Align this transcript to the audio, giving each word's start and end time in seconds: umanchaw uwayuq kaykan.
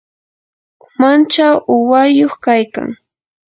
umanchaw 0.87 1.55
uwayuq 1.73 2.33
kaykan. 2.43 2.89